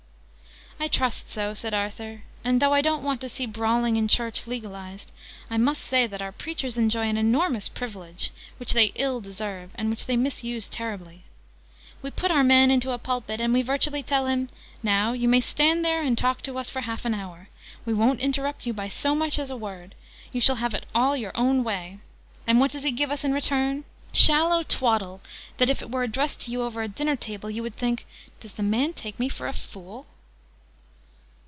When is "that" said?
6.07-6.23, 25.57-25.69